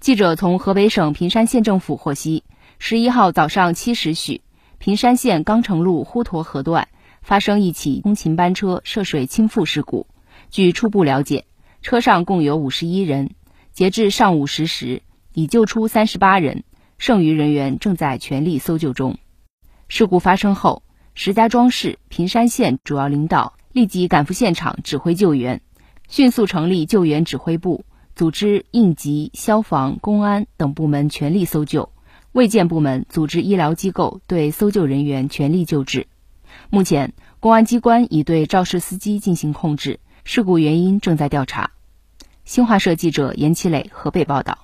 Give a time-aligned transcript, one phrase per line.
[0.00, 2.44] 记者从河北省平山县政府获悉，
[2.78, 4.42] 十一号早上七时许，
[4.78, 6.86] 平山县钢城路呼沱河段
[7.20, 10.06] 发生一起通勤班车涉水倾覆事故。
[10.50, 11.46] 据初步了解，
[11.82, 13.34] 车上共有五十一人，
[13.72, 15.02] 截至上午十时，
[15.34, 16.62] 已救出三十八人，
[16.96, 19.18] 剩余人员正在全力搜救中。
[19.88, 20.84] 事故发生后，
[21.14, 25.60] 石家庄市、平山县主要领导立即赶赴现场指挥救援，
[26.08, 27.84] 迅速成立救援指挥部。
[28.18, 31.92] 组织应急、消防、公安等部门全力搜救，
[32.32, 36.08] 卫健部门组织医疗机构对搜救人员全力救治。
[36.68, 41.70] 目前，公安机关已对肇事司机进行控制，事故原因正在调查。
[42.44, 44.58] 新华社记者严其磊河北报道。